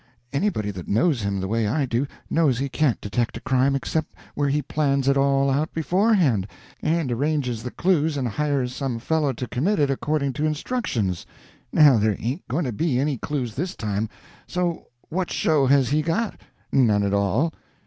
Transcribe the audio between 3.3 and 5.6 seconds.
a crime except where he plans it all